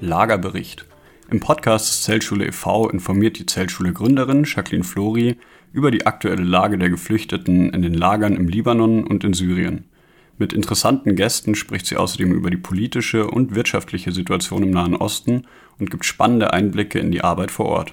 [0.00, 0.84] Lagerbericht.
[1.30, 2.88] Im Podcast Zeltschule e.V.
[2.88, 5.36] informiert die Zeltschule-Gründerin Jacqueline Flori
[5.72, 9.84] über die aktuelle Lage der Geflüchteten in den Lagern im Libanon und in Syrien.
[10.38, 15.42] Mit interessanten Gästen spricht sie außerdem über die politische und wirtschaftliche Situation im Nahen Osten
[15.80, 17.92] und gibt spannende Einblicke in die Arbeit vor Ort.